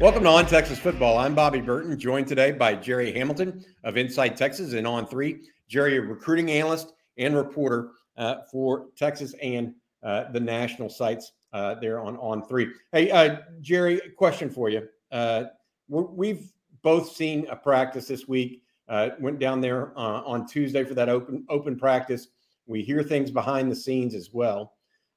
[0.00, 1.18] Welcome to On Texas Football.
[1.18, 5.40] I'm Bobby Burton, joined today by Jerry Hamilton of Inside Texas and On Three.
[5.66, 9.74] Jerry, a recruiting analyst and reporter uh, for Texas and
[10.04, 12.68] uh, the national sites uh, there on On Three.
[12.92, 14.86] Hey, uh, Jerry, question for you.
[15.10, 15.46] Uh,
[15.88, 16.52] we've
[16.82, 18.62] both seen a practice this week.
[18.88, 22.28] Uh, went down there on Tuesday for that open open practice.
[22.68, 24.74] We hear things behind the scenes as well.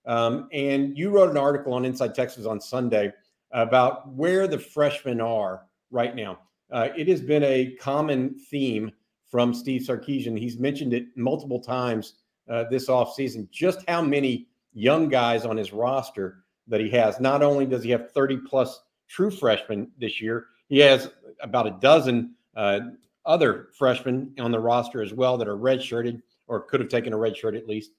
[0.07, 3.13] Um, and you wrote an article on Inside Texas on Sunday
[3.53, 6.39] about where the freshmen are right now.
[6.71, 8.91] Uh, it has been a common theme
[9.29, 10.37] from Steve Sarkisian.
[10.37, 12.15] He's mentioned it multiple times
[12.49, 17.19] uh, this offseason, just how many young guys on his roster that he has.
[17.19, 21.09] Not only does he have 30 plus true freshmen this year, he has
[21.41, 22.79] about a dozen uh,
[23.25, 27.17] other freshmen on the roster as well that are redshirted or could have taken a
[27.17, 27.91] red shirt at least.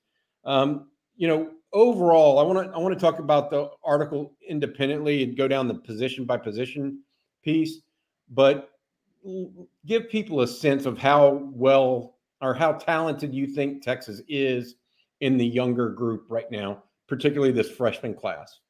[0.45, 5.23] Um, you know, overall, I want to I want to talk about the article independently
[5.23, 7.03] and go down the position by position
[7.43, 7.81] piece,
[8.31, 8.71] but
[9.87, 14.77] give people a sense of how well or how talented you think Texas is
[15.21, 18.61] in the younger group right now, particularly this freshman class.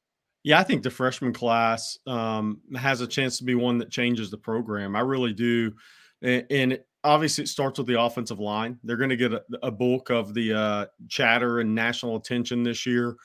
[0.45, 4.31] Yeah, I think the freshman class um, has a chance to be one that changes
[4.31, 4.97] the program.
[4.97, 5.73] I really do,
[6.21, 8.79] and, obviously it starts with the offensive line.
[8.85, 12.87] They're going to get a, a, bulk of the uh, chatter and national attention this
[12.87, 13.17] year.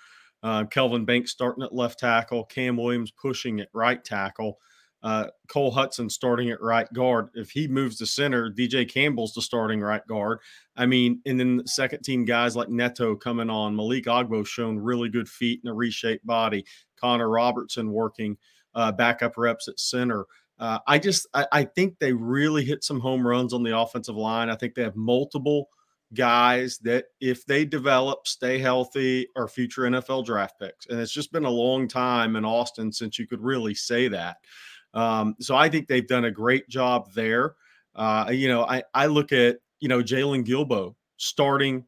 [0.44, 4.60] Uh, Kelvin Banks starting at left tackle, Cam Williams pushing at right tackle,
[5.04, 7.30] uh, Cole Hudson starting at right guard.
[7.34, 10.40] If he moves to center, DJ Campbell's the starting right guard.
[10.76, 14.78] I mean, and then the second team guys like Neto coming on, Malik Agbo shown
[14.78, 16.66] really good feet and a reshaped body,
[17.00, 18.38] Connor Robertson working
[18.76, 20.26] uh, backup reps at center.
[20.60, 24.16] Uh, I just I, I, think they really hit some home runs on the offensive
[24.16, 24.50] line.
[24.50, 25.70] I think they have multiple
[26.14, 30.88] guys that if they develop, stay healthy, are future NFL draft picks.
[30.88, 34.38] And it's just been a long time in Austin since you could really say that.
[34.94, 37.56] Um, so I think they've done a great job there.
[37.96, 41.86] Uh, you know, I I look at you know Jaylon Guilbeau starting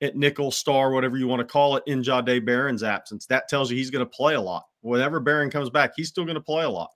[0.00, 3.26] at nickel star, whatever you want to call it, in Jahdae Barron's absence.
[3.26, 4.64] That tells you he's going to play a lot.
[4.80, 6.90] Whenever Barron comes back, he's still going to play a lot.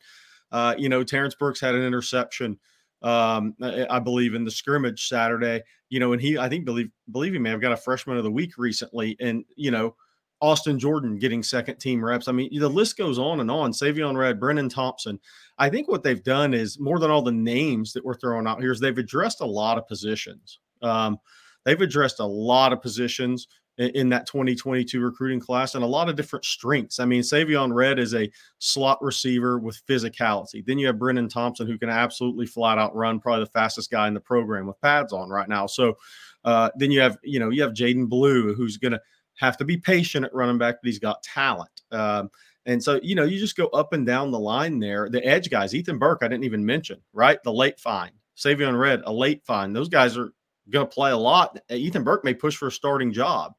[0.52, 2.58] Uh, you know, Terrence Brooks had an interception,
[3.02, 5.62] um, I believe, in the scrimmage Saturday.
[5.88, 8.24] You know, and he, I think, believe believe he may have got a freshman of
[8.24, 9.16] the week recently.
[9.20, 9.94] And you know,
[10.40, 12.28] Austin Jordan getting second team reps.
[12.28, 13.72] I mean, the list goes on and on.
[13.72, 15.18] Savion Red, Brenen Thompson.
[15.58, 18.60] I think what they've done is more than all the names that we're throwing out
[18.60, 20.58] here is they've addressed a lot of positions.
[20.82, 21.18] Um,
[21.64, 23.48] they've addressed a lot of positions
[23.78, 26.98] in that 2022 recruiting class and a lot of different strengths.
[26.98, 30.64] I mean, Savion Red is a slot receiver with physicality.
[30.64, 34.08] Then you have Brenen Thompson, who can absolutely flat out run, probably the fastest guy
[34.08, 35.66] in the program with pads on right now.
[35.66, 35.96] So
[36.44, 39.00] uh, then you have, you know, you have Jaydon Blue, who's going to
[39.34, 41.82] have to be patient at running back, but he's got talent.
[41.90, 42.30] Um,
[42.64, 45.08] and so, you know, you just go up and down the line there.
[45.08, 47.42] The edge guys, Ethan Burke, I didn't even mention, right?
[47.42, 48.12] The late find.
[48.36, 49.74] Savion Red, a late find.
[49.74, 50.32] Those guys are
[50.70, 51.58] going to play a lot.
[51.70, 53.54] Ethan Burke may push for a starting job.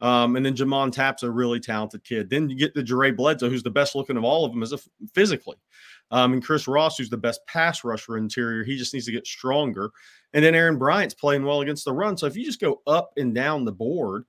[0.00, 2.28] Um, and then J'Mond Tapp's a really talented kid.
[2.28, 4.72] Then you get the Jaray Bledsoe, who's the best looking of all of them, as
[4.72, 4.78] a
[5.14, 5.56] physically.
[6.10, 9.26] Um, and Chris Ross, who's the best pass rusher interior, he just needs to get
[9.26, 9.90] stronger.
[10.32, 12.16] And then Aaron Bryant's playing well against the run.
[12.16, 14.24] So if you just go up and down the board,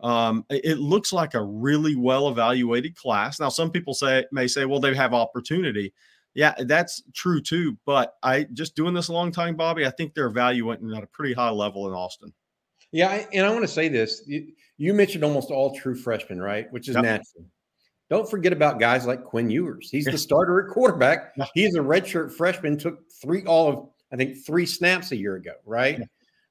[0.00, 3.38] um, it looks like a really well evaluated class.
[3.38, 5.92] Now, some people say may say, well, they have opportunity.
[6.34, 7.76] Yeah, that's true too.
[7.84, 9.86] But I just doing this a long time, Bobby.
[9.86, 12.32] I think they're evaluating at a pretty high level in Austin.
[12.92, 16.70] Yeah, and I want to say this: you, you, mentioned almost all true freshmen, right?
[16.72, 17.04] Which is yep.
[17.04, 17.46] natural.
[18.08, 19.88] Don't forget about guys like Quinn Ewers.
[19.90, 21.32] He's the starter at quarterback.
[21.54, 22.76] He's a redshirt freshman.
[22.76, 26.00] Took three all of I think three snaps a year ago, right?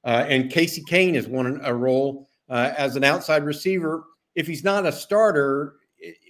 [0.04, 4.04] Uh, and Casey Cain has won a role uh, as an outside receiver.
[4.34, 5.74] If he's not a starter,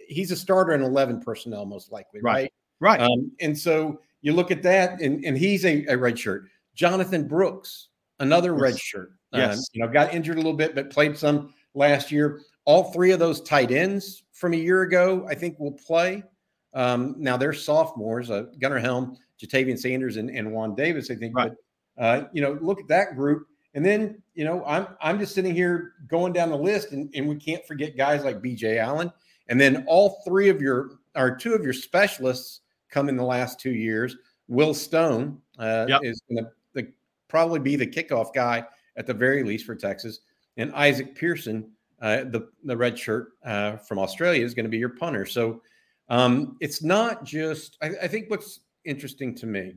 [0.09, 2.32] he's a starter in 11 personnel, most likely, right?
[2.34, 2.53] Right.
[3.00, 6.48] Um, and so you look at that, and, and he's a, a red shirt.
[6.74, 8.60] Jonathon Brooks, another yes.
[8.60, 9.12] red shirt.
[9.32, 9.56] Um, yes.
[9.56, 12.40] Um, you know, got injured a little bit, but played some last year.
[12.64, 16.22] All three of those tight ends from a year ago, I think, will play.
[16.75, 21.37] Um, now they're sophomores, uh, Gunnar Helm, Ja'Tavion Sanders, and, and Juan Davis, I think.
[21.37, 21.52] Right.
[21.96, 23.46] But, uh, you know, look at that group.
[23.75, 27.28] And then, you know, I'm I'm just sitting here going down the list, and, and
[27.28, 29.12] we can't forget guys like BJ Allen.
[29.49, 32.59] And then all three of your or two of your specialists
[32.90, 34.16] come in the last two years.
[34.48, 36.00] Will Stone uh, yep.
[36.02, 36.50] is going to
[37.31, 38.64] probably be the kickoff guy
[38.96, 40.20] at the very least for Texas,
[40.56, 41.70] and Isaac Pearson,
[42.02, 45.25] uh, the the red shirt uh, from Australia, is going to be your punter.
[45.25, 45.62] So
[46.08, 47.78] um, it's not just.
[47.81, 49.76] I, I think what's interesting to me,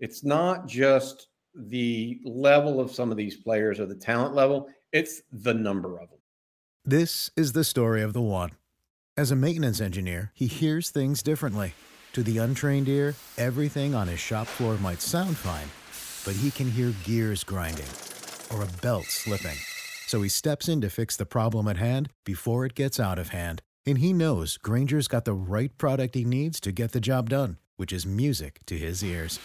[0.00, 5.22] it's not just the level of some of these players or the talent level, it's
[5.32, 6.18] the number of them.
[6.84, 8.52] This is the story of the one.
[9.16, 11.74] As a maintenance engineer, he hears things differently.
[12.12, 15.68] To the untrained ear, everything on his shop floor might sound fine,
[16.26, 17.88] but he can hear gears grinding
[18.52, 19.56] or a belt slipping.
[20.06, 23.30] So he steps in to fix the problem at hand before it gets out of
[23.30, 23.62] hand.
[23.86, 27.56] And he knows Grainger's got the right product he needs to get the job done,
[27.78, 29.40] which is music to his ears.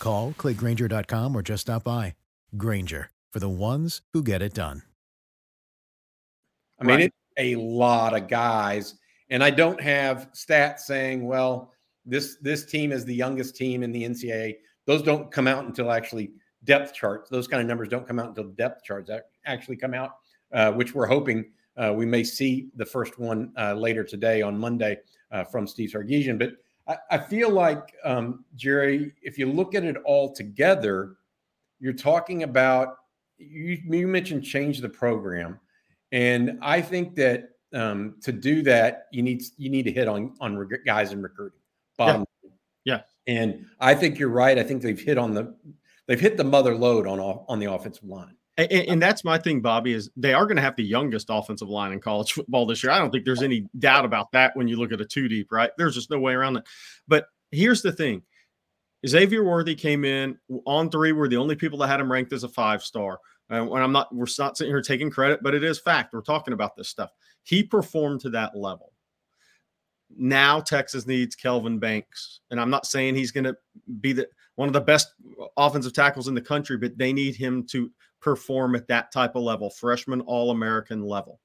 [0.00, 2.16] Call, clickgrainger.com, or just stop by.
[2.56, 4.82] Grainger, for the ones who get it done.
[6.80, 7.04] I mean, right.
[7.04, 8.96] it's a lot of guys.
[9.30, 11.72] And I don't have stats saying, well,
[12.04, 14.56] this this team is the youngest team in the NCAA.
[14.86, 16.32] Those don't come out until actually
[16.64, 17.30] depth charts.
[17.30, 19.10] Those kind of numbers don't come out until depth charts
[19.46, 20.16] actually come out,
[20.52, 24.58] uh, which we're hoping uh, we may see the first one uh, later today on
[24.58, 24.98] Monday
[25.30, 26.38] uh, from Steve Sarkisian.
[26.38, 26.52] But
[26.86, 31.16] I, I feel like um, Jerry, if you look at it all together,
[31.80, 32.96] you're talking about
[33.38, 35.58] you, you mentioned change the program,
[36.12, 40.34] and I think that um, to do that, you need you need to hit on
[40.40, 41.58] on guys in recruiting.
[41.96, 42.24] Bottom.
[42.42, 42.50] Yeah.
[42.84, 43.00] yeah.
[43.34, 44.58] And I think you're right.
[44.58, 45.54] I think they've hit on the
[46.06, 48.36] they've hit the mother load on on the offensive line.
[48.58, 51.70] And, and, that's my thing, Bobby, is they are going to have the youngest offensive
[51.70, 52.92] line in college football this year.
[52.92, 55.50] I don't think there's any doubt about that when you look at a two deep,
[55.50, 55.70] right?
[55.78, 56.64] There's just no way around it.
[57.08, 58.22] But here's the thing
[59.06, 61.12] Xavier Worthy came in on three.
[61.12, 63.18] We're the only people that had him ranked as a five star.
[63.50, 66.12] Uh, and I'm not, we're not sitting here taking credit, but it is fact.
[66.12, 67.10] We're talking about this stuff.
[67.42, 68.91] He performed to that level.
[70.16, 72.40] Now Texas needs Kelvin Banks.
[72.50, 73.56] And I'm not saying he's going to
[74.00, 75.14] be the one of the best
[75.56, 79.42] offensive tackles in the country, but they need him to perform at that type of
[79.42, 81.40] level, freshman All American level.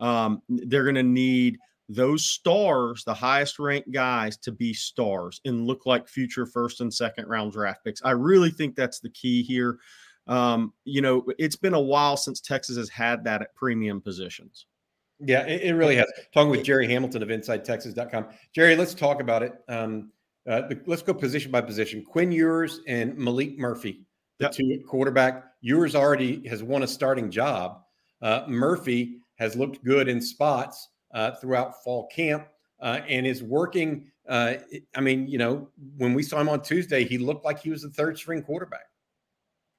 [0.00, 1.58] Um, they're going to need
[1.88, 6.92] those stars, the highest ranked guys, to be stars and look like future first and
[6.92, 8.02] second round draft picks.
[8.04, 9.78] I really think that's the key here.
[10.26, 14.66] Um, you know, it's been a while since Texas has had that at premium positions.
[15.20, 16.06] Yeah, it, it really has.
[16.32, 18.26] Talking with Jerry Hamilton of InsideTexas.com.
[18.54, 19.54] Jerry, let's talk about it.
[19.68, 20.10] Um,
[20.48, 22.04] uh, the, let's go position by position.
[22.04, 24.04] Quinn Ewers and Maalik Murphy,
[24.38, 24.52] the yep.
[24.52, 25.44] two quarterback.
[25.60, 27.80] Ewers already has won a starting job.
[28.22, 32.46] Uh, Murphy has looked good in spots uh, throughout fall camp
[32.80, 34.10] uh, and is working.
[34.28, 34.54] Uh,
[34.94, 37.82] I mean, you know, when we saw him on Tuesday, he looked like he was
[37.82, 38.86] the third string quarterback.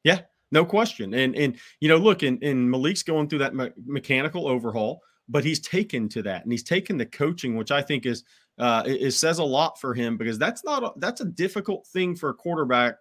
[0.04, 1.13] Yeah, no question.
[1.13, 5.44] And and you know, look, and, and Maalik's going through that me- mechanical overhaul, but
[5.44, 8.24] he's taken to that, and he's taken the coaching, which I think is
[8.57, 12.15] uh, it, says a lot for him because that's not a, that's a difficult thing
[12.15, 12.95] for a quarterback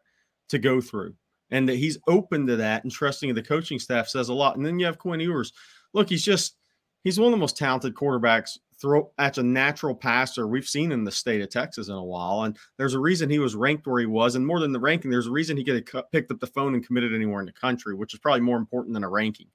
[0.49, 1.15] to go through,
[1.51, 4.57] and that he's open to that and trusting the coaching staff says a lot.
[4.57, 5.53] And then you have Quinn Ewers.
[5.93, 6.57] Look, he's just
[7.05, 11.05] he's one of the most talented quarterbacks throw at a natural passer we've seen in
[11.05, 12.43] the state of Texas in a while.
[12.43, 14.35] And there's a reason he was ranked where he was.
[14.35, 16.75] And more than the ranking, there's a reason he could have picked up the phone
[16.75, 19.47] and committed anywhere in the country, which is probably more important than a ranking.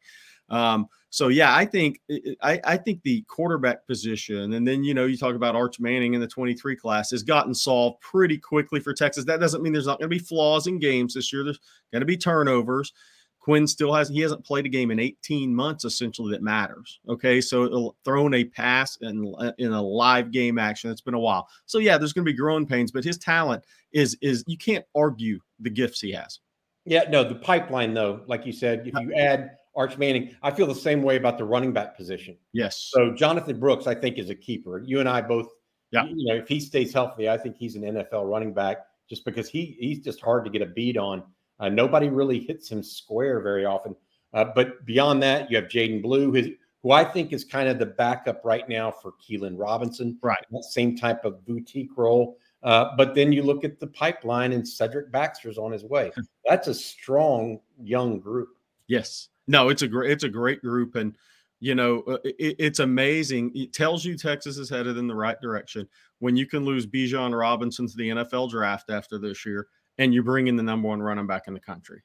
[0.52, 2.00] Um, so yeah, I think
[2.42, 6.14] I, I, think the quarterback position, and then you know you talk about Arch Manning
[6.14, 9.26] in the 23 class has gotten solved pretty quickly for Texas.
[9.26, 11.44] That doesn't mean there's not going to be flaws in games this year.
[11.44, 11.60] There's
[11.92, 12.94] going to be turnovers.
[13.40, 17.00] Quinn still has he hasn't played a game in 18 months essentially that matters.
[17.10, 20.92] Okay, so thrown a pass in in a live game action.
[20.92, 21.48] It's been a while.
[21.66, 24.86] So yeah, there's going to be growing pains, but his talent is is you can't
[24.96, 26.40] argue the gifts he has.
[26.86, 30.68] Yeah, no, the pipeline though, like you said, if you add Arch Manning, I feel
[30.68, 32.38] the same way about the running back position.
[32.54, 32.90] Yes.
[32.92, 34.80] So Jonathon Brooks, I think, is a keeper.
[34.80, 35.48] You and I both,
[35.92, 36.06] yeah.
[36.06, 39.50] You know, if he stays healthy, I think he's an NFL running back just because
[39.50, 41.24] he he's just hard to get a beat on.
[41.60, 43.96] Uh, nobody really hits him square very often.
[44.34, 47.78] Uh, but beyond that, you have Jaydon Blue, who, who I think is kind of
[47.78, 50.18] the backup right now for Keilan Robinson.
[50.24, 50.44] Right.
[50.52, 52.38] That same type of boutique role.
[52.64, 56.12] Uh, but then you look at the pipeline and Cedric Baxter's on his way.
[56.48, 58.50] That's a strong young group.
[58.88, 59.30] Yes.
[59.48, 61.16] No, it's a great it's a great group and
[61.60, 63.52] you know uh, it, it's amazing.
[63.56, 65.88] It tells you Texas is headed in the right direction
[66.20, 69.68] when you can lose Bijan Robinson to the NFL draft after this year
[69.98, 72.02] and you bring in the number one running back in the country.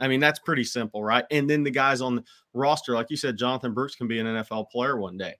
[0.00, 1.24] I mean, that's pretty simple, right?
[1.30, 4.26] And then the guys on the roster, like you said, Jonathon Brooks can be an
[4.26, 5.34] NFL player one day.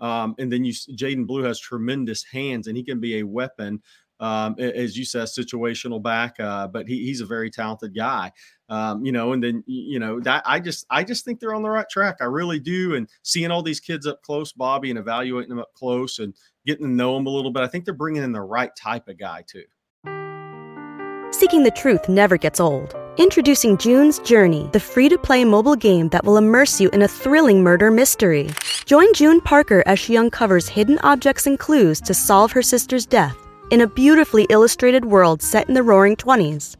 [0.00, 3.82] Um, and then you, Jaydon Blue has tremendous hands and he can be a weapon.
[4.18, 8.32] Um, as you said, situational back, uh, but he, he's a very talented guy.
[8.68, 11.62] Um, you know, and then you know that I just I just think they're on
[11.62, 12.16] the right track.
[12.20, 12.96] I really do.
[12.96, 16.34] And seeing all these kids up close, Bobby, and evaluating them up close and
[16.66, 19.08] getting to know them a little bit, I think they're bringing in the right type
[19.08, 19.64] of guy too.
[21.30, 22.94] Seeking the truth never gets old.
[23.18, 27.08] Introducing June's Journey, the free to play mobile game that will immerse you in a
[27.08, 28.50] thrilling murder mystery.
[28.84, 33.36] Join June Parker as she uncovers hidden objects and clues to solve her sister's death
[33.70, 36.76] in a beautifully illustrated world set in the roaring 20s.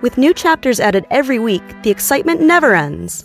[0.00, 3.24] With new chapters added every week, the excitement never ends.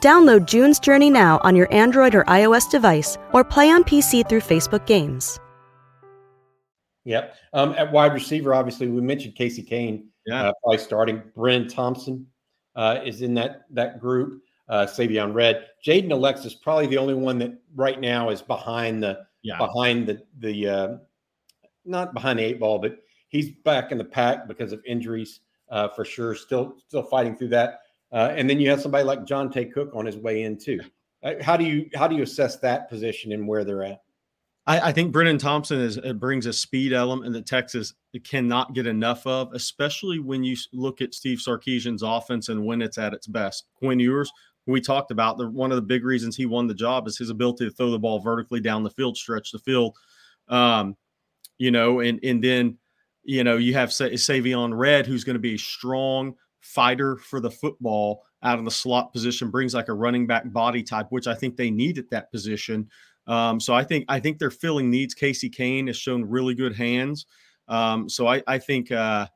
[0.00, 4.40] Download June's Journey now on your Android or iOS device or play on PC through
[4.40, 5.38] Facebook Games.
[7.04, 7.36] Yep.
[7.52, 10.48] Um, at wide receiver, obviously, we mentioned Casey Cain, Yeah.
[10.48, 11.22] Uh, probably starting.
[11.36, 12.26] Brenen Thompson
[12.74, 14.42] uh, is in that that group.
[14.68, 19.20] Uh, Savion Red, Jaden Alexis, probably the only one that right now is behind the
[19.42, 19.58] Yeah.
[19.58, 20.88] behind the the uh,
[21.84, 22.98] not behind the eight ball, but
[23.32, 26.36] he's back in the pack because of injuries uh, for sure.
[26.36, 27.80] Still still fighting through that.
[28.12, 30.80] Uh, and then you have somebody like Johntay Cook on his way in too.
[31.24, 34.02] Uh, how do you how do you assess that position and where they're at?
[34.66, 39.26] I, I think Brenen Thompson is brings a speed element that Texas cannot get enough
[39.26, 43.64] of, especially when you look at Steve Sarkisian's offense and when it's at its best.
[43.74, 44.30] Quinn Ewers,
[44.66, 47.30] we talked about, the, one of the big reasons he won the job is his
[47.30, 49.96] ability to throw the ball vertically down the field, stretch the field.
[50.48, 50.96] Um,
[51.58, 52.78] you know, and and then
[53.24, 57.40] you know you have Sa- Savion Red, who's going to be a strong fighter for
[57.40, 61.26] the football out of the slot position, brings like a running back body type, which
[61.26, 62.88] I think they need at that position.
[63.26, 65.14] Um, so I think I think they're filling needs.
[65.14, 67.26] Casey Cain has shown really good hands.
[67.68, 69.26] Um, so I, I think uh,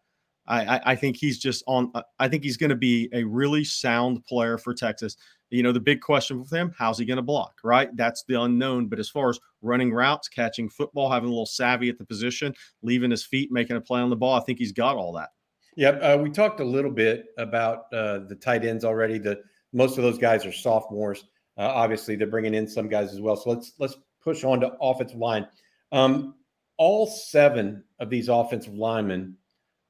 [0.47, 1.91] I, I- I think he's just on.
[1.95, 5.17] uh, I think he's going to be a really sound player for Texas.
[5.51, 7.55] You know, the big question for them: How's he going to block?
[7.63, 8.89] Right, that's the unknown.
[8.89, 12.55] But as far as running routes, catching football, having a little savvy at the position,
[12.83, 15.31] leaving his feet, making a play on the ball, I think he's got all that.
[15.77, 16.01] Yep.
[16.03, 19.19] Uh, we talked a little bit about uh, the tight ends already.
[19.19, 19.41] The
[19.73, 21.25] most of those guys are sophomores.
[21.59, 23.37] Uh, obviously, they're bringing in some guys as well.
[23.37, 25.47] So let's let's push on to offensive line.
[25.93, 26.35] Um,
[26.79, 29.37] all seven of these offensive linemen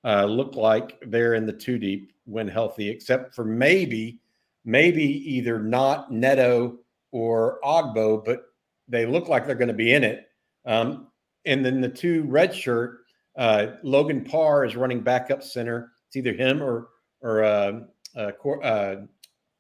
[0.05, 4.21] uh, look like they're in the two deep when healthy, except for maybe
[4.67, 6.79] maybe either not Neto
[7.13, 8.43] or Agbo, but
[8.89, 10.27] they look like they're going to be in it.
[10.67, 11.07] Um,
[11.47, 12.99] and then the two red shirt
[13.37, 15.93] uh, Logan Parr is running backup center.
[16.09, 16.89] It's either him or
[17.21, 17.81] or uh,
[18.17, 18.33] uh,
[18.63, 18.97] uh,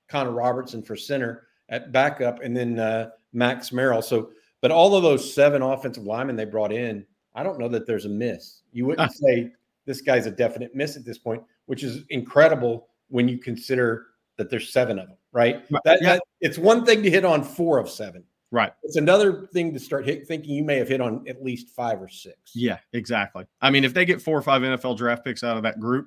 [0.09, 4.03] Connor Robertson for center at backup, and then uh, Max Merrill.
[4.03, 4.31] So,
[4.63, 8.05] but all of those seven offensive linemen they brought in, I don't know that there's
[8.05, 8.63] a miss.
[8.73, 9.53] You wouldn't say
[9.85, 14.07] this guy's a definite miss at this point, which is incredible when you consider
[14.39, 15.17] that there's seven of them.
[15.33, 15.65] Right?
[15.71, 16.15] Right, That, yeah.
[16.15, 18.25] that it's one thing to hit on four of seven.
[18.53, 18.73] Right.
[18.85, 22.01] It's another thing to start hit, thinking you may have hit on at least five
[22.01, 22.37] or six.
[22.55, 23.45] Yeah, exactly.
[23.61, 26.07] I mean, if they get four or five NFL draft picks out of that group,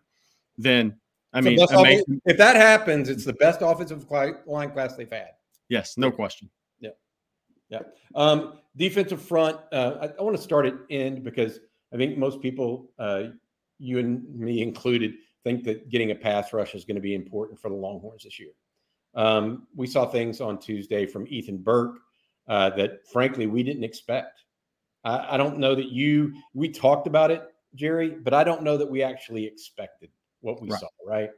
[0.58, 0.98] then
[1.34, 2.22] I mean, amazing.
[2.26, 4.06] if that happens, it's the best offensive
[4.46, 5.32] line class they've had.
[5.68, 6.50] yes, no question.
[6.80, 6.92] Yeah,
[7.70, 7.80] yeah.
[8.16, 9.58] Um, defensive front.
[9.72, 11.60] Uh, I, I want to start at end because
[11.94, 13.24] I think most people, uh,
[13.78, 17.60] you and me included, think that getting a pass rush is going to be important
[17.60, 18.52] for the Longhorns this year.
[19.16, 22.00] Um, we saw things on Tuesday from Ethan Burke
[22.48, 24.44] uh, that, frankly, we didn't expect.
[25.04, 26.34] I, I don't know that you.
[26.54, 27.44] We talked about it,
[27.76, 30.10] Jerry, but I don't know that we actually expected
[30.42, 30.80] what we Right.
[30.80, 30.88] saw.
[31.06, 31.30] Right.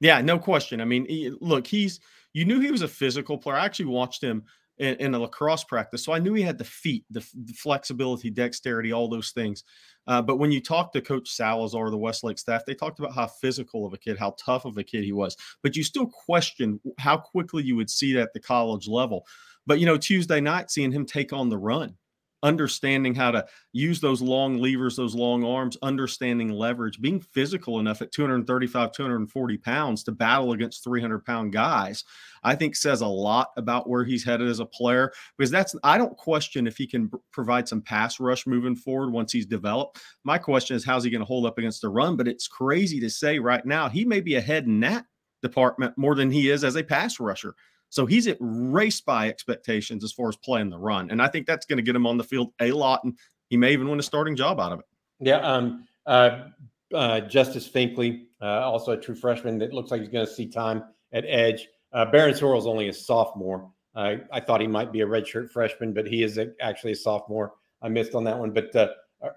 [0.00, 0.80] Yeah, no question.
[0.80, 2.00] I mean, he- look, he's
[2.32, 3.56] you knew he was a physical player.
[3.56, 4.44] I actually watched him
[4.78, 8.28] in, in a lacrosse practice, so I knew he had the feet, the, the flexibility,
[8.28, 9.62] dexterity, all those things.
[10.06, 13.26] Uh, but when you talk to Coach Salazar, the Westlake staff, they talked about how
[13.26, 15.36] physical of a kid, how tough of a kid he was.
[15.62, 19.26] But you still question how quickly you would see that at the college level.
[19.66, 21.96] But you know, Tuesday night, seeing him take on the run,
[22.44, 28.02] understanding how to use those long levers, those long arms, understanding leverage, being physical enough
[28.02, 32.04] at 235, 240 pounds to battle against 300 pound guys,
[32.44, 35.12] I think says a lot about where he's headed as a player.
[35.36, 39.32] Because that's, I don't question if he can provide some pass rush moving forward once
[39.32, 40.00] he's developed.
[40.22, 42.16] My question is, how's he going to hold up against the run?
[42.16, 45.06] But it's crazy to say right now, he may be ahead in that
[45.42, 47.54] department more than he is as a pass rusher.
[47.94, 51.12] So he's at race by expectations as far as playing the run.
[51.12, 53.04] And I think that's going to get him on the field a lot.
[53.04, 53.16] And
[53.50, 54.86] he may even win a starting job out of it.
[55.20, 55.36] Yeah.
[55.36, 56.46] Um, uh,
[56.92, 60.48] uh, Justice Finkley, uh, also a true freshman that looks like he's going to see
[60.48, 60.82] time
[61.12, 61.68] at edge.
[61.92, 63.70] Uh, Barryn Sorrell's only a sophomore.
[63.94, 67.52] I thought he might be a redshirt freshman, but he is a, actually a sophomore.
[67.80, 68.50] I missed on that one.
[68.50, 68.88] But uh,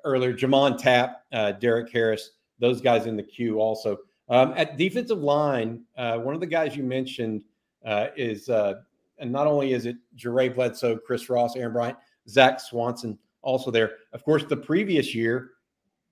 [0.04, 3.98] earlier, J'Mond Tapp, uh, Derek Harris, those guys in the queue also.
[4.30, 7.44] Um, at defensive line, uh, one of the guys you mentioned
[7.86, 8.76] uh, is, uh,
[9.20, 13.98] and not only is it Jaray Bledsoe, Chris Ross, Aaron Bryant, Zach Swanson also there.
[14.14, 15.52] Of course, the previous year,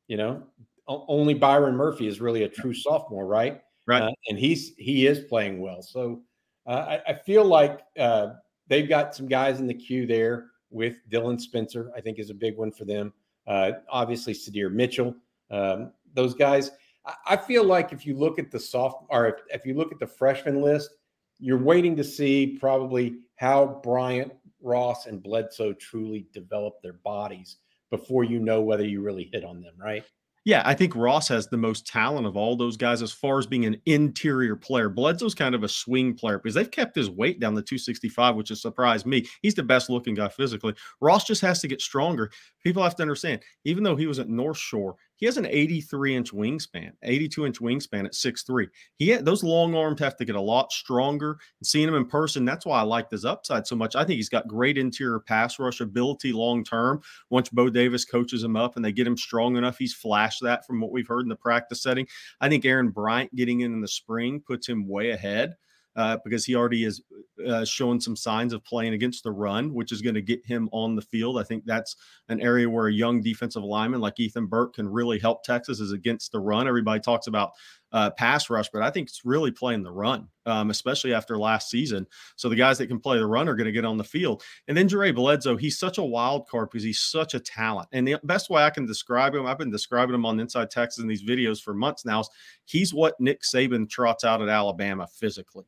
[0.07, 0.43] you know,
[0.87, 3.61] only Byron Murphy is really a true sophomore, right?
[3.87, 4.03] Right.
[4.03, 5.81] Uh, and he's he is playing well.
[5.81, 6.21] So
[6.65, 8.33] uh, I, I feel like uh,
[8.67, 11.91] they've got some guys in the queue there with Dylan Spencer.
[11.95, 13.13] I think is a big one for them.
[13.47, 15.15] Uh, obviously, Sadir Mitchell.
[15.51, 16.71] Um, those guys.
[17.05, 19.91] I, I feel like if you look at the soft or if, if you look
[19.91, 20.91] at the freshman list,
[21.39, 27.57] you're waiting to see probably how Bryant, Ross, and Bledsoe truly develop their bodies
[27.91, 30.03] before you know whether you really hit on them, right?
[30.45, 33.47] Yeah, I think Ross has the most talent of all those guys as far as
[33.47, 34.89] being an interior player.
[34.89, 38.49] Bledsoe's kind of a swing player because they've kept his weight down to 265, which
[38.49, 39.25] has surprised me.
[39.41, 40.75] He's the best looking guy physically.
[41.01, 42.29] Ross just has to get stronger
[42.65, 46.15] people have to understand, even though he was at North Shore, he has an 83
[46.15, 48.67] inch wingspan, 82 inch wingspan at 6'3.
[48.97, 51.37] He had, those long arms have to get a lot stronger.
[51.59, 53.95] And seeing him in person, that's why I like this upside so much.
[53.95, 57.01] I think he's got great interior pass rush ability long term.
[57.29, 60.65] Once Bo Davis coaches him up and they get him strong enough, he's flashed that
[60.65, 62.07] from what we've heard in the practice setting.
[62.41, 65.55] I think Aaron Bryant getting in in the spring puts him way ahead
[65.95, 67.01] uh, because he already is
[67.47, 70.69] uh, showing some signs of playing against the run, which is going to get him
[70.71, 71.37] on the field.
[71.37, 71.95] I think that's
[72.29, 75.91] an area where a young defensive lineman like Ethan Burke can really help Texas is
[75.91, 76.67] against the run.
[76.67, 77.51] Everybody talks about
[77.91, 81.69] uh, pass rush, but I think it's really playing the run, um, especially after last
[81.69, 82.05] season.
[82.35, 84.43] So the guys that can play the run are going to get on the field.
[84.67, 87.87] And then Jaray Bledsoe, he's such a wild card because he's such a talent.
[87.93, 91.01] And the best way I can describe him, I've been describing him on Inside Texas
[91.01, 92.23] in these videos for months now.
[92.65, 95.65] He's what Nick Saban trots out at Alabama physically.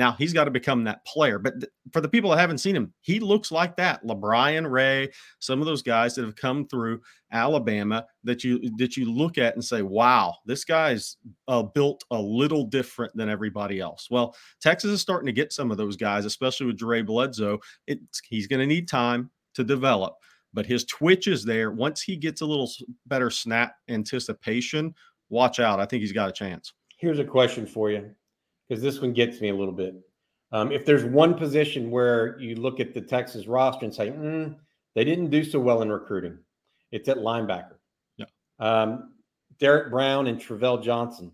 [0.00, 1.38] Now he's got to become that player.
[1.38, 4.02] But th- for the people that haven't seen him, he looks like that.
[4.02, 7.02] LaBryan Ray, some of those guys that have come through
[7.32, 12.18] Alabama that you that you look at and say, "Wow, this guy's uh, built a
[12.18, 16.24] little different than everybody else." Well, Texas is starting to get some of those guys,
[16.24, 17.58] especially with Jaray Bledsoe.
[17.86, 20.14] It's, he's going to need time to develop,
[20.54, 21.72] but his twitch is there.
[21.72, 22.70] Once he gets a little
[23.06, 24.94] better snap anticipation,
[25.28, 25.78] watch out.
[25.78, 26.72] I think he's got a chance.
[26.96, 28.14] Here's a question for you
[28.70, 29.96] because this one gets me a little bit.
[30.52, 34.54] Um, if there's one position where you look at the Texas roster and say, mm,
[34.94, 36.38] they didn't do so well in recruiting,
[36.92, 37.74] it's at linebacker.
[38.16, 38.26] Yeah.
[38.60, 39.14] Um,
[39.58, 41.32] Derrick Brown and Trevell Johnson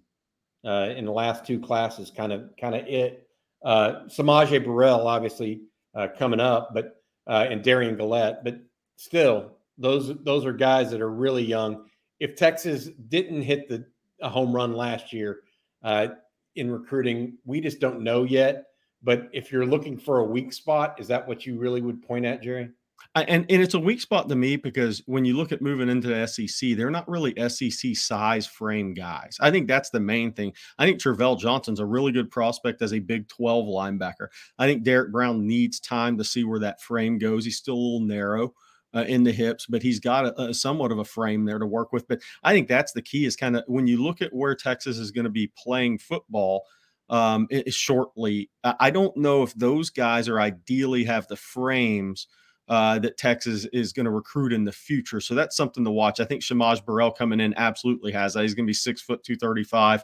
[0.65, 3.29] uh, in the last two classes, kind of, kind of it.
[3.63, 5.61] Uh, S'Maje Burrell, obviously
[5.95, 8.61] uh, coming up, but uh, and Darian Gullette, but
[8.97, 11.85] still, those those are guys that are really young.
[12.21, 13.85] If Texas didn't hit the
[14.23, 15.41] a home run last year,
[15.83, 16.09] uh,
[16.57, 17.39] in recruiting.
[17.45, 18.65] We just don't know yet.
[19.03, 22.25] But if you're looking for a weak spot, is that what you really would point
[22.25, 22.71] at, Jerry?
[23.15, 26.09] And and it's a weak spot to me because when you look at moving into
[26.09, 29.37] the SEC, they're not really SEC size frame guys.
[29.41, 30.53] I think that's the main thing.
[30.79, 34.29] I think Trevell Johnson's a really good prospect as a Big 12 linebacker.
[34.59, 37.45] I think Derrick Brown needs time to see where that frame goes.
[37.45, 38.55] He's still a little narrow
[38.95, 41.67] uh, in the hips, but he's got a, a, somewhat of a frame there to
[41.67, 42.07] work with.
[42.09, 44.99] But I think that's the key is kind of when you look at where Texas
[44.99, 46.65] is going to be playing football
[47.09, 48.51] um, it, shortly.
[48.65, 52.29] I don't know if those guys are ideally have the frames.
[52.69, 55.21] Uh, that Texas is going to recruit in the future.
[55.21, 56.19] So that's something to watch.
[56.19, 58.43] I think S'Maje Burrell coming in absolutely has that.
[58.43, 60.03] He's going to be six foot, 235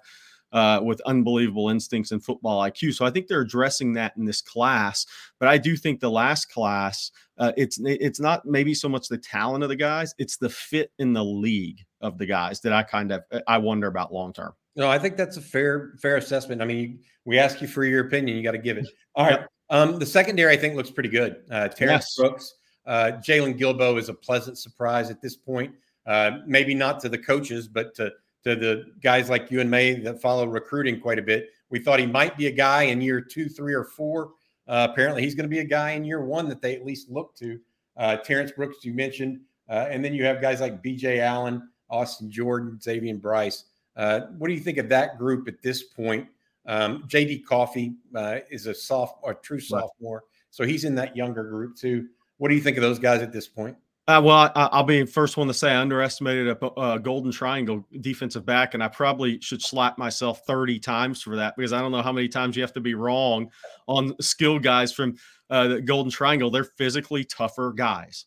[0.52, 2.94] uh, with unbelievable instincts and football IQ.
[2.94, 5.06] So I think they're addressing that in this class.
[5.38, 9.18] But I do think the last class, uh, it's it's not maybe so much the
[9.18, 12.82] talent of the guys, it's the fit in the league of the guys that I
[12.82, 14.52] kind of I wonder about long term.
[14.76, 16.62] No, I think that's a fair fair assessment.
[16.62, 18.88] I mean, we ask you for your opinion, you got to give it.
[19.14, 19.46] All right.
[19.70, 21.36] Um, the secondary, I think, looks pretty good.
[21.50, 22.16] Uh, Terrence yes.
[22.16, 22.54] Brooks,
[22.86, 25.74] uh, Jaylon Guilbeau is a pleasant surprise at this point.
[26.06, 28.10] Uh, maybe not to the coaches, but to
[28.44, 31.50] to the guys like you and May that follow recruiting quite a bit.
[31.70, 34.32] We thought he might be a guy in year two, three, or four.
[34.68, 37.10] Uh, apparently, he's going to be a guy in year one that they at least
[37.10, 37.58] look to.
[37.96, 41.20] Uh, Terrence Brooks, you mentioned, uh, and then you have guys like B.J.
[41.20, 43.64] Allen, Austin Jordan, Xavier Bryce.
[43.96, 46.26] Uh, what do you think of that group at this point?
[46.66, 47.40] Um, J.D.
[47.40, 52.08] Coffey uh, is a soft or true sophomore, so he's in that younger group too.
[52.38, 53.76] What do you think of those guys at this point?
[54.12, 57.32] Uh, well, I, will be the first one to say I underestimated a, a, Golden
[57.32, 61.80] Triangle defensive back, and I probably should slap myself 30 times for that because I
[61.80, 63.50] don't know how many times you have to be wrong
[63.86, 65.16] on skill guys from
[65.48, 66.50] uh, the Golden Triangle.
[66.50, 68.26] They're physically tougher guys.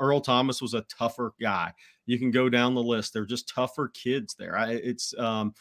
[0.00, 1.74] Earl Thomas was a tougher guy.
[2.06, 3.12] You can go down the list.
[3.12, 4.56] They're just tougher kids there.
[4.56, 5.52] I, it's, um,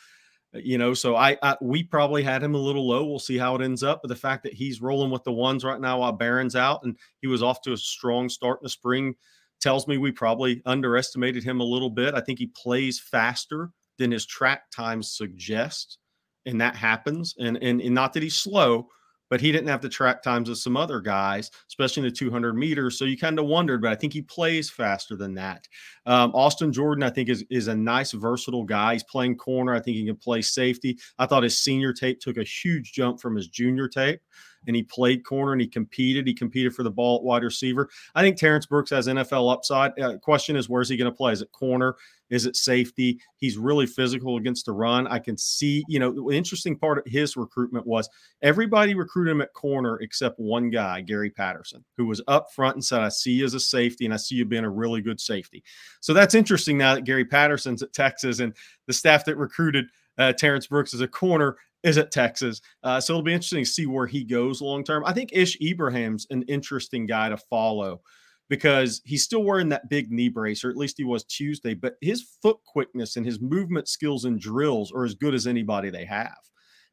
[0.54, 3.06] you know, so I, I, we probably had him a little low.
[3.06, 4.04] We'll see how it ends up.
[4.04, 6.98] But the fact that he's rolling with the ones right now while Barron's out, and
[7.19, 9.15] he was off to a strong start in the spring
[9.60, 12.13] tells me we probably underestimated him a little bit.
[12.13, 15.98] I think he plays faster than his track times suggest,
[16.45, 17.36] and that happens.
[17.39, 18.88] And and, and not that he's slow,
[19.30, 22.54] but he didn't have the track times of some other guys, especially in the 200
[22.54, 22.98] meters.
[22.98, 25.67] So you kind of wondered, but I think he plays faster than that.
[26.06, 28.93] Um, Austin Jordan, I think, is is a nice, versatile guy.
[28.93, 29.74] He's playing corner.
[29.74, 30.98] I think he can play safety.
[31.19, 34.22] I thought his senior tape took a huge jump from his junior tape
[34.69, 36.27] and he played corner and he competed.
[36.27, 37.89] He competed for the ball at wide receiver.
[38.13, 39.99] I think Terrence Brooks has NFL upside.
[39.99, 41.34] Uh, question is, where's he going to play?
[41.34, 41.95] Is it corner?
[42.29, 43.19] Is it safety?
[43.38, 45.08] He's really physical against the run.
[45.08, 48.08] I can see, you know, the interesting part of his recruitment was
[48.43, 52.86] everybody recruited him at corner except one guy, Gary Patterson, who was up front and
[52.86, 55.19] said, I see you as a safety and I see you being a really good
[55.19, 55.63] safety.
[55.99, 58.53] So that's interesting now that Gary Patterson's at Texas and
[58.86, 59.88] the staff that recruited
[60.19, 62.62] uh, Terrence Brooks as a corner is at Texas.
[62.84, 65.04] Uh, so it'll be interesting to see where he goes long term.
[65.06, 68.02] I think Ish Ibraheem's an interesting guy to follow.
[68.50, 71.76] because he's still wearing that big knee brace, or at least he was Tuesday.
[71.76, 75.89] But his foot quickness and his movement skills and drills are as good as anybody
[75.89, 76.38] they have.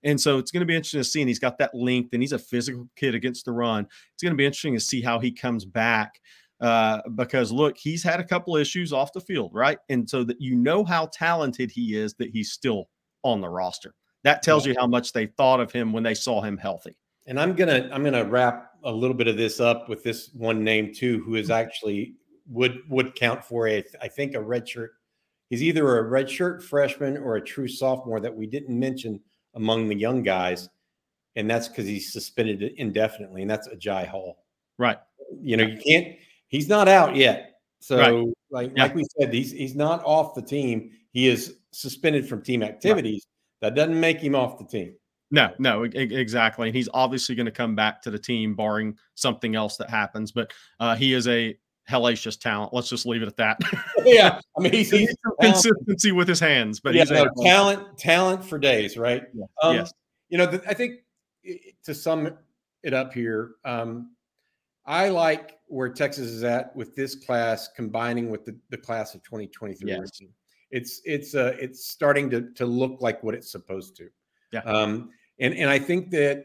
[0.03, 1.23] And so it's going to be interesting to see.
[1.23, 3.87] And he's got that length and he's a physical kid against the run.
[4.13, 6.21] It's going to be interesting to see how he comes back
[6.61, 9.79] uh, because look, he's had a couple issues off the field, right?
[9.89, 12.85] And so that you know how talented he is that he's still
[13.25, 13.95] on the roster.
[14.27, 16.97] That tells you how much they thought of him when they saw him healthy.
[17.29, 20.65] And I'm gonna I'm gonna wrap a little bit of this up with this one
[20.65, 21.53] name too, who is mm-hmm.
[21.53, 22.15] actually
[22.49, 24.95] would would count for a I think a red shirt.
[25.49, 29.21] He's either a red shirt freshman or a true sophomore that we didn't mention
[29.55, 30.71] among the young guys,
[31.37, 34.43] and that's because he's suspended indefinitely, and that's Agiye Hall.
[34.77, 34.99] Right.
[35.41, 36.17] You know, you can't.
[36.49, 37.61] He's not out yet.
[37.79, 38.35] So, Right.
[38.51, 38.83] like Yeah.
[38.83, 40.91] like we said, he's he's not off the team.
[41.13, 43.25] He is suspended from team activities.
[43.61, 44.95] That doesn't make him off the team.
[45.31, 46.69] No, no, exactly.
[46.69, 50.31] And he's obviously going to come back to the team, barring something else that happens.
[50.31, 51.57] But uh, he is a
[51.91, 52.73] hellacious talent.
[52.73, 53.59] Let's just leave it at that.
[54.05, 55.17] yeah, I mean he's, he's.
[55.41, 59.25] Consistency with his hands, but yeah, he's a no, talent, talent for days, right?
[59.35, 59.45] Yeah.
[59.63, 59.93] Um, yes.
[60.29, 61.01] You know, I think
[61.85, 62.37] to sum
[62.83, 64.13] it up here, um,
[64.85, 69.23] I like where Texas is at with this class, combining with the, the class of
[69.25, 69.91] 2023.
[69.91, 70.21] Yes.
[70.71, 74.09] It's it's uh, it's starting to to look like what it's supposed to.
[74.53, 74.61] Yeah.
[74.61, 76.45] Um, and and I think that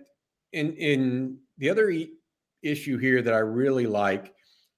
[0.54, 2.14] in in the other e-
[2.62, 4.34] issue here that I really like,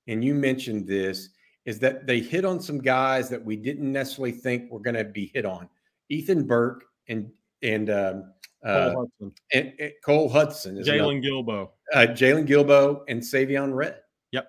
[0.08, 1.30] and you mentioned this,
[1.66, 5.04] is that they hit on some guys that we didn't necessarily think were going to
[5.04, 5.70] be hit on.
[6.10, 7.30] Ethan Burke and
[7.62, 8.34] and um,
[8.66, 11.70] uh, Cole Hudson, and, and Cole Hudson, Jaylon Guilbeau.
[11.94, 14.00] uh, Jaylon Guilbeau, and Savion Red.
[14.32, 14.48] Yep.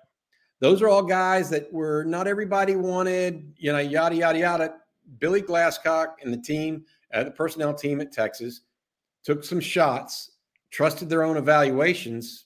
[0.61, 4.75] Those are all guys that were not everybody wanted, you know, yada, yada, yada.
[5.19, 8.61] Billy Glasscock and the team, uh, the personnel team at Texas,
[9.23, 10.31] took some shots,
[10.71, 12.45] trusted their own evaluations,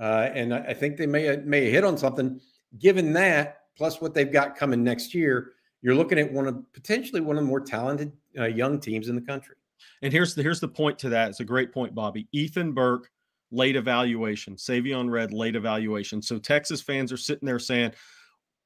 [0.00, 2.40] uh, and I, I think they may have, may hit on something.
[2.78, 7.20] Given that, plus what they've got coming next year, you're looking at one of potentially
[7.20, 9.56] one of the more talented uh, young teams in the country.
[10.02, 11.30] And here's the here's the point to that.
[11.30, 12.28] It's a great point, Bobby.
[12.32, 13.10] Ethan Burke,
[13.50, 14.56] late evaluation.
[14.56, 16.20] Savion Red, late evaluation.
[16.22, 17.92] So Texas fans are sitting there saying,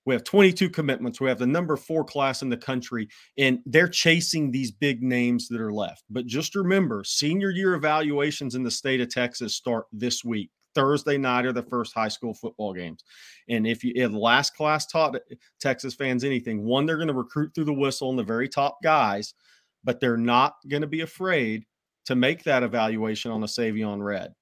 [0.06, 1.20] we have 22 commitments.
[1.20, 5.48] We have the number four class in the country, and they're chasing these big names
[5.48, 6.04] that are left.
[6.08, 10.50] But just remember, senior year evaluations in the state of Texas start this week.
[10.74, 13.02] Thursday night are the first high school football games.
[13.48, 15.16] And if you if last class taught
[15.60, 18.78] Texas fans anything, one, they're going to recruit through the whistle and the very top
[18.82, 19.34] guys,
[19.82, 21.64] but they're not going to be afraid
[22.06, 24.32] to make that evaluation on a Savion Red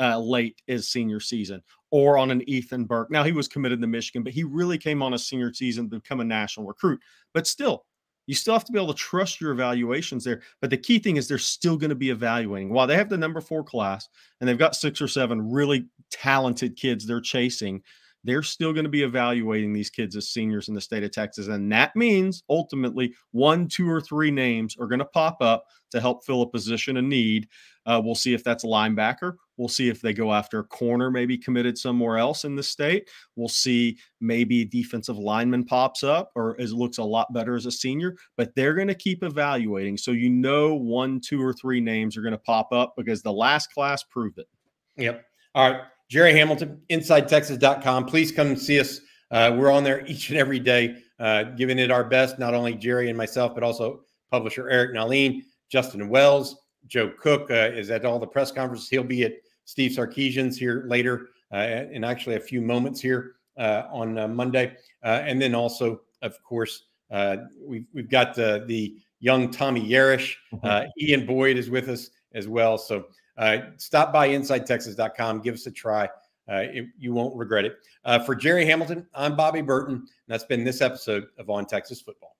[0.00, 3.10] uh, late his senior season or on an Ethan Burke.
[3.10, 6.00] Now he was committed to Michigan, but he really came on a senior season to
[6.00, 7.00] become a national recruit.
[7.32, 7.84] But still,
[8.26, 10.42] you still have to be able to trust your evaluations there.
[10.60, 12.70] But the key thing is they're still going to be evaluating.
[12.70, 14.08] While they have the number four class
[14.40, 17.82] and they've got six or seven really talented kids they're chasing,
[18.24, 21.46] they're still going to be evaluating these kids as seniors in the state of Texas.
[21.46, 26.00] And that means ultimately one, two, or three names are going to pop up to
[26.00, 27.48] help fill a position of need.
[27.86, 29.34] Uh, we'll see if that's a linebacker.
[29.56, 33.08] We'll see if they go after a corner, maybe committed somewhere else in the state.
[33.36, 37.66] We'll see maybe a defensive lineman pops up or it looks a lot better as
[37.66, 39.96] a senior, but they're going to keep evaluating.
[39.96, 43.32] So you know one, two, or three names are going to pop up because the
[43.32, 44.48] last class proved it.
[44.96, 45.24] Yep.
[45.54, 45.80] All right.
[46.08, 48.06] Jerry Hamilton, InsideTexas.com.
[48.06, 49.00] Please come see us.
[49.30, 52.74] Uh, we're on there each and every day, uh, giving it our best, not only
[52.74, 58.04] Jerry and myself, but also publisher Eric Nahlin, Justin Wells, Joe Cook uh, is at
[58.04, 58.88] all the press conferences.
[58.88, 59.32] He'll be at
[59.66, 64.76] Steve Sarkisian's here later uh, in actually a few moments here uh, on uh, Monday.
[65.04, 70.34] Uh, and then also, of course, uh, we've, we've got the, the young Tommy Yarrish.
[70.62, 72.78] Uh, Ian Boyd is with us as well.
[72.78, 75.42] So uh, stop by InsideTexas.com.
[75.42, 76.06] Give us a try.
[76.48, 77.78] Uh, it, you won't regret it.
[78.04, 79.94] Uh, for Jerry Hamilton, I'm Bobby Burton.
[79.94, 82.35] And that's been this episode of On Texas Football.